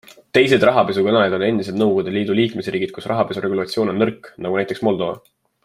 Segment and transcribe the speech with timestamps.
[0.35, 5.21] Teised rahapesukanalid on endised Nõukogude Liidu liikmesriigid, kus rahapesuregulatsioon on nõrk, nagu näiteks Moldova.